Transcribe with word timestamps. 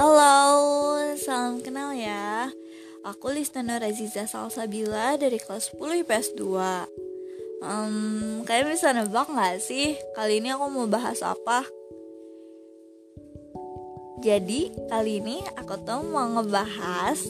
Halo, 0.00 0.96
salam 1.20 1.60
kenal 1.60 1.92
ya 1.92 2.48
Aku 3.04 3.36
Listana 3.36 3.76
Raziza 3.76 4.24
Salsabila 4.24 5.20
dari 5.20 5.36
kelas 5.36 5.76
10 5.76 6.00
IPS 6.00 6.40
2 6.40 7.60
um, 7.60 8.40
Kalian 8.48 8.72
bisa 8.72 8.96
nebak 8.96 9.28
gak 9.28 9.60
sih? 9.60 10.00
Kali 10.16 10.40
ini 10.40 10.56
aku 10.56 10.72
mau 10.72 10.88
bahas 10.88 11.20
apa? 11.20 11.68
Jadi, 14.24 14.72
kali 14.88 15.20
ini 15.20 15.44
aku 15.60 15.76
tuh 15.84 16.00
mau 16.08 16.32
ngebahas 16.32 17.20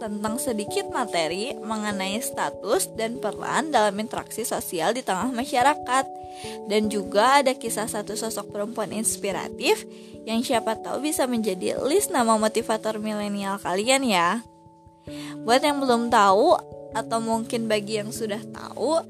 tentang 0.00 0.40
sedikit 0.40 0.88
materi 0.88 1.52
mengenai 1.60 2.16
status 2.24 2.88
dan 2.96 3.20
peran 3.20 3.68
dalam 3.68 3.92
interaksi 4.00 4.42
sosial 4.48 4.96
di 4.96 5.04
tengah 5.04 5.28
masyarakat. 5.28 6.04
Dan 6.66 6.88
juga 6.88 7.44
ada 7.44 7.52
kisah 7.52 7.84
satu 7.84 8.16
sosok 8.16 8.48
perempuan 8.48 8.96
inspiratif 8.96 9.84
yang 10.24 10.40
siapa 10.40 10.80
tahu 10.80 11.04
bisa 11.04 11.28
menjadi 11.28 11.76
list 11.84 12.08
nama 12.08 12.40
motivator 12.40 12.96
milenial 12.96 13.60
kalian 13.60 14.08
ya. 14.08 14.40
Buat 15.44 15.60
yang 15.60 15.84
belum 15.84 16.08
tahu 16.08 16.56
atau 16.96 17.18
mungkin 17.20 17.68
bagi 17.68 18.00
yang 18.00 18.10
sudah 18.10 18.40
tahu, 18.50 19.04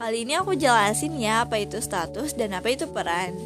kali 0.00 0.24
ini 0.24 0.40
aku 0.40 0.56
jelasin 0.56 1.20
ya 1.20 1.44
apa 1.44 1.60
itu 1.60 1.78
status 1.78 2.32
dan 2.32 2.56
apa 2.56 2.72
itu 2.72 2.88
peran. 2.88 3.36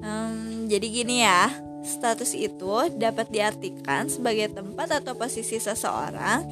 Hmm, 0.00 0.66
jadi 0.66 0.86
gini 0.90 1.22
ya, 1.22 1.69
Status 1.80 2.36
itu 2.36 2.92
dapat 2.96 3.32
diartikan 3.32 4.12
sebagai 4.12 4.52
tempat 4.52 5.00
atau 5.00 5.16
posisi 5.16 5.56
seseorang 5.56 6.44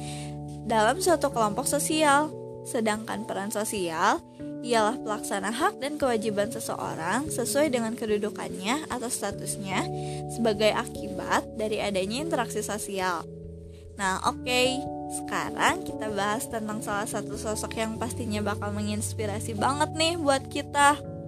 dalam 0.65 0.97
suatu 1.01 1.29
kelompok 1.29 1.69
sosial. 1.69 2.33
Sedangkan 2.65 3.25
peran 3.25 3.49
sosial 3.49 4.21
ialah 4.59 4.99
pelaksana 4.99 5.49
hak 5.49 5.79
dan 5.79 5.95
kewajiban 5.95 6.51
seseorang 6.51 7.31
sesuai 7.31 7.71
dengan 7.71 7.95
kedudukannya 7.95 8.91
atau 8.91 9.07
statusnya 9.07 9.87
sebagai 10.35 10.75
akibat 10.75 11.47
dari 11.55 11.79
adanya 11.79 12.19
interaksi 12.19 12.59
sosial. 12.59 13.23
Nah, 13.95 14.19
oke, 14.31 14.47
okay. 14.47 14.79
sekarang 15.11 15.83
kita 15.83 16.07
bahas 16.11 16.47
tentang 16.47 16.79
salah 16.79 17.07
satu 17.07 17.35
sosok 17.35 17.75
yang 17.75 17.99
pastinya 17.99 18.39
bakal 18.39 18.71
menginspirasi 18.71 19.59
banget 19.59 19.91
nih 19.95 20.15
buat 20.15 20.47
kita. 20.47 21.18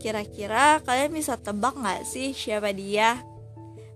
Kira-kira 0.00 0.80
kalian 0.82 1.12
bisa 1.12 1.36
tebak 1.36 1.76
nggak 1.76 2.08
sih 2.08 2.32
siapa 2.32 2.72
dia? 2.72 3.20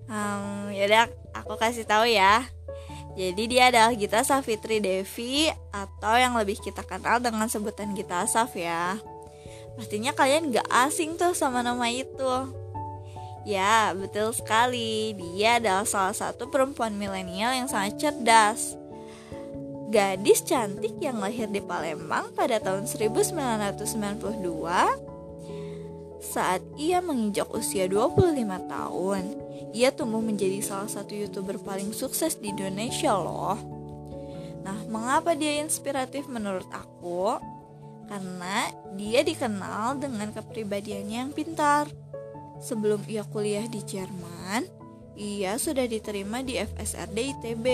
Hmm, 0.04 0.68
yaudah 0.68 1.08
aku 1.32 1.56
kasih 1.56 1.88
tahu 1.88 2.04
ya. 2.04 2.44
Jadi 3.14 3.46
dia 3.46 3.70
adalah 3.70 3.94
Gita 3.94 4.26
Safitri 4.26 4.82
Devi 4.82 5.46
atau 5.70 6.18
yang 6.18 6.34
lebih 6.34 6.58
kita 6.58 6.82
kenal 6.82 7.22
dengan 7.22 7.46
sebutan 7.46 7.94
Gita 7.94 8.26
Saf 8.26 8.58
ya. 8.58 8.98
Pastinya 9.78 10.10
kalian 10.14 10.54
gak 10.54 10.66
asing 10.70 11.14
tuh 11.14 11.32
sama 11.32 11.62
nama 11.62 11.86
itu. 11.90 12.34
Ya, 13.46 13.94
betul 13.94 14.34
sekali. 14.34 15.14
Dia 15.14 15.62
adalah 15.62 15.86
salah 15.86 16.16
satu 16.16 16.50
perempuan 16.50 16.98
milenial 16.98 17.54
yang 17.54 17.70
sangat 17.70 18.02
cerdas. 18.02 18.74
Gadis 19.94 20.42
cantik 20.42 20.98
yang 20.98 21.22
lahir 21.22 21.46
di 21.46 21.62
Palembang 21.62 22.34
pada 22.34 22.58
tahun 22.58 22.90
1992 22.90 25.03
saat 26.24 26.64
ia 26.80 27.04
menginjak 27.04 27.52
usia 27.52 27.84
25 27.84 28.32
tahun, 28.72 29.22
ia 29.76 29.92
tumbuh 29.92 30.24
menjadi 30.24 30.64
salah 30.64 30.88
satu 30.88 31.12
youtuber 31.12 31.60
paling 31.60 31.92
sukses 31.92 32.40
di 32.40 32.50
Indonesia 32.50 33.12
loh. 33.12 33.60
Nah, 34.64 34.78
mengapa 34.88 35.36
dia 35.36 35.60
inspiratif 35.60 36.24
menurut 36.24 36.64
aku? 36.72 37.36
Karena 38.08 38.72
dia 38.96 39.20
dikenal 39.20 40.00
dengan 40.00 40.32
kepribadiannya 40.32 41.28
yang 41.28 41.32
pintar. 41.36 41.92
Sebelum 42.64 43.04
ia 43.04 43.28
kuliah 43.28 43.68
di 43.68 43.84
Jerman, 43.84 44.64
ia 45.20 45.60
sudah 45.60 45.84
diterima 45.84 46.40
di 46.40 46.56
FSRD 46.56 47.18
ITB. 47.36 47.66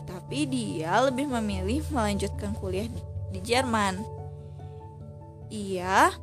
Tetapi 0.00 0.38
dia 0.48 1.04
lebih 1.04 1.28
memilih 1.28 1.84
melanjutkan 1.92 2.56
kuliah 2.56 2.88
di 3.28 3.40
Jerman. 3.44 4.00
Ia 5.50 6.14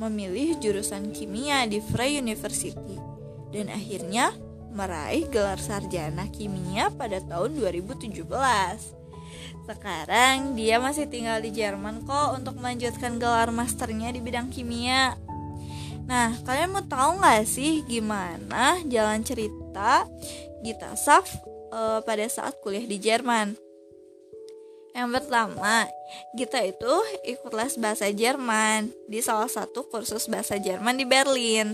memilih 0.00 0.56
jurusan 0.56 1.12
kimia 1.12 1.68
di 1.68 1.84
Frey 1.84 2.16
University 2.16 2.96
dan 3.52 3.68
akhirnya 3.68 4.32
meraih 4.72 5.28
gelar 5.28 5.60
sarjana 5.60 6.24
kimia 6.32 6.88
pada 6.96 7.20
tahun 7.20 7.60
2017. 7.60 8.24
Sekarang 9.68 10.56
dia 10.56 10.80
masih 10.80 11.04
tinggal 11.06 11.44
di 11.44 11.52
Jerman 11.52 12.08
kok 12.08 12.40
untuk 12.40 12.56
melanjutkan 12.56 13.20
gelar 13.20 13.52
masternya 13.52 14.08
di 14.10 14.24
bidang 14.24 14.48
kimia. 14.48 15.20
Nah, 16.08 16.34
kalian 16.42 16.74
mau 16.74 16.82
tahu 16.82 17.22
nggak 17.22 17.46
sih 17.46 17.86
gimana 17.86 18.82
jalan 18.88 19.22
cerita 19.22 20.08
Gita 20.64 20.98
Saf 20.98 21.28
uh, 21.70 22.02
pada 22.02 22.26
saat 22.26 22.58
kuliah 22.64 22.82
di 22.82 22.98
Jerman? 22.98 23.69
Yang 24.94 25.08
pertama, 25.22 25.86
Gita 26.34 26.58
itu 26.66 26.94
ikut 27.22 27.52
les 27.54 27.74
bahasa 27.78 28.10
Jerman 28.10 28.90
di 29.06 29.22
salah 29.22 29.46
satu 29.46 29.86
kursus 29.86 30.26
bahasa 30.26 30.58
Jerman 30.58 30.98
di 30.98 31.06
Berlin. 31.06 31.70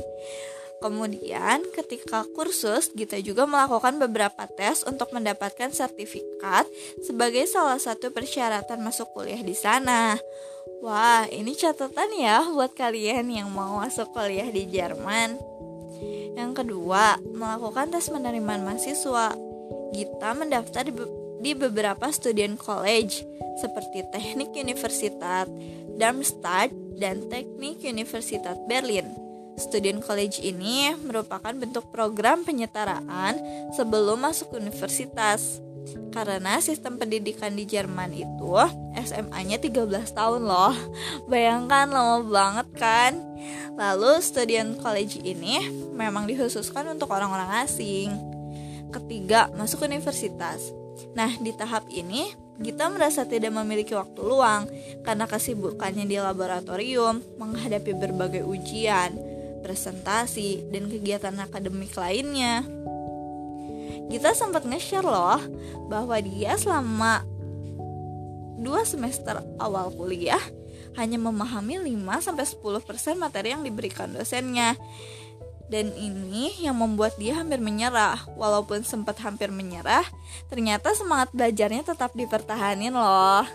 Kemudian, 0.77 1.65
ketika 1.73 2.29
kursus, 2.37 2.93
Gita 2.93 3.17
juga 3.25 3.49
melakukan 3.49 3.97
beberapa 3.97 4.45
tes 4.45 4.85
untuk 4.85 5.09
mendapatkan 5.17 5.73
sertifikat 5.73 6.69
sebagai 7.01 7.49
salah 7.49 7.81
satu 7.81 8.13
persyaratan 8.13 8.85
masuk 8.85 9.09
kuliah 9.17 9.41
di 9.41 9.57
sana. 9.57 10.21
Wah, 10.85 11.25
ini 11.33 11.57
catatan 11.57 12.13
ya 12.13 12.45
buat 12.53 12.77
kalian 12.77 13.33
yang 13.33 13.49
mau 13.49 13.81
masuk 13.81 14.13
kuliah 14.13 14.53
di 14.53 14.69
Jerman. 14.69 15.41
Yang 16.37 16.53
kedua, 16.61 17.17
melakukan 17.25 17.97
tes 17.97 18.13
penerimaan 18.13 18.61
mahasiswa. 18.61 19.33
Gita 19.97 20.31
mendaftar 20.37 20.85
di 20.85 20.93
di 21.41 21.53
beberapa 21.53 22.09
student 22.13 22.57
college 22.57 23.25
seperti 23.61 24.05
Teknik 24.13 24.53
Universitas 24.57 25.49
Darmstadt 25.97 26.71
dan 27.01 27.25
Teknik 27.33 27.81
Universitas 27.85 28.57
Berlin. 28.69 29.09
Student 29.57 30.05
college 30.05 30.45
ini 30.45 30.93
merupakan 31.01 31.57
bentuk 31.57 31.89
program 31.89 32.45
penyetaraan 32.45 33.41
sebelum 33.73 34.29
masuk 34.29 34.53
universitas. 34.53 35.65
Karena 36.13 36.61
sistem 36.61 37.01
pendidikan 37.01 37.57
di 37.57 37.65
Jerman 37.65 38.13
itu 38.13 38.53
SMA-nya 39.01 39.57
13 39.57 40.13
tahun 40.13 40.43
loh. 40.45 40.77
Bayangkan 41.31 41.89
lama 41.89 42.21
banget 42.27 42.69
kan? 42.77 43.13
Lalu 43.77 44.21
student 44.21 44.77
college 44.81 45.21
ini 45.25 45.69
memang 45.97 46.29
dikhususkan 46.29 46.89
untuk 46.93 47.13
orang-orang 47.13 47.65
asing. 47.65 48.13
Ketiga, 48.93 49.49
masuk 49.57 49.89
universitas. 49.89 50.86
Nah, 51.17 51.33
di 51.41 51.53
tahap 51.53 51.89
ini 51.93 52.33
kita 52.57 52.89
merasa 52.89 53.29
tidak 53.29 53.53
memiliki 53.53 53.93
waktu 53.93 54.21
luang 54.25 54.65
karena 55.05 55.29
kesibukannya 55.29 56.09
di 56.09 56.17
laboratorium 56.17 57.21
menghadapi 57.37 57.93
berbagai 57.93 58.43
ujian, 58.49 59.13
presentasi, 59.61 60.65
dan 60.73 60.89
kegiatan 60.89 61.37
akademik 61.37 61.93
lainnya. 61.97 62.65
Kita 64.07 64.33
sempat 64.33 64.65
nge-share 64.65 65.05
loh 65.05 65.43
bahwa 65.91 66.17
dia 66.23 66.55
selama 66.57 67.27
dua 68.57 68.87
semester 68.89 69.43
awal 69.61 69.93
kuliah 69.93 70.41
hanya 70.97 71.21
memahami 71.21 71.77
5-10% 72.09 73.21
materi 73.21 73.53
yang 73.53 73.61
diberikan 73.61 74.09
dosennya 74.17 74.79
dan 75.67 75.91
ini 75.95 76.55
yang 76.63 76.79
membuat 76.79 77.19
dia 77.19 77.39
hampir 77.39 77.59
menyerah. 77.59 78.27
Walaupun 78.39 78.87
sempat 78.87 79.19
hampir 79.23 79.51
menyerah, 79.51 80.07
ternyata 80.47 80.95
semangat 80.95 81.35
belajarnya 81.35 81.83
tetap 81.83 82.15
dipertahanin 82.15 82.95
loh. 82.95 83.47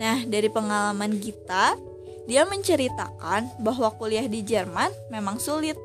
Nah, 0.00 0.26
dari 0.26 0.50
pengalaman 0.50 1.20
Gita, 1.20 1.78
dia 2.24 2.42
menceritakan 2.48 3.60
bahwa 3.60 3.92
kuliah 3.94 4.24
di 4.24 4.40
Jerman 4.40 4.90
memang 5.12 5.36
sulit 5.36 5.76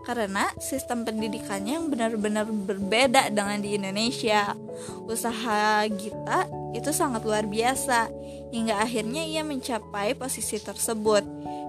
karena 0.00 0.48
sistem 0.56 1.04
pendidikannya 1.04 1.76
yang 1.76 1.86
benar-benar 1.92 2.48
berbeda 2.48 3.28
dengan 3.28 3.60
di 3.60 3.76
Indonesia. 3.76 4.56
Usaha 5.04 5.84
Gita 5.92 6.48
itu 6.72 6.90
sangat 6.90 7.22
luar 7.22 7.44
biasa 7.44 8.08
hingga 8.50 8.80
akhirnya 8.80 9.22
ia 9.22 9.44
mencapai 9.44 10.16
posisi 10.16 10.56
tersebut. 10.56 11.22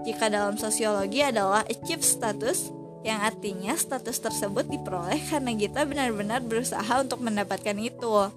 Jika 0.08 0.32
dalam 0.32 0.58
sosiologi 0.58 1.22
adalah 1.22 1.62
achieve 1.70 2.02
status, 2.02 2.81
yang 3.02 3.22
artinya 3.22 3.74
status 3.74 4.22
tersebut 4.22 4.70
diperoleh 4.70 5.18
karena 5.30 5.52
kita 5.58 5.86
benar-benar 5.90 6.42
berusaha 6.46 7.02
untuk 7.02 7.22
mendapatkan 7.22 7.78
itu. 7.82 8.30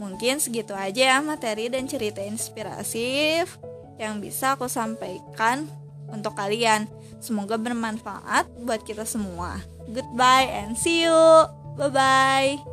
Mungkin 0.00 0.40
segitu 0.40 0.72
aja 0.72 1.16
ya 1.16 1.18
materi 1.20 1.68
dan 1.68 1.84
cerita 1.84 2.24
inspiratif 2.24 3.60
yang 4.00 4.18
bisa 4.18 4.56
aku 4.56 4.66
sampaikan 4.66 5.68
untuk 6.08 6.32
kalian. 6.32 6.88
Semoga 7.20 7.60
bermanfaat 7.60 8.48
buat 8.64 8.82
kita 8.82 9.04
semua. 9.04 9.60
Goodbye 9.92 10.48
and 10.48 10.74
see 10.74 11.04
you. 11.04 11.22
Bye 11.76 11.92
bye. 11.92 12.71